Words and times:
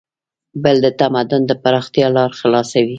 پل 0.61 0.77
د 0.85 0.87
تمدن 0.99 1.41
د 1.47 1.51
پراختیا 1.63 2.07
لار 2.15 2.31
خلاصوي. 2.39 2.89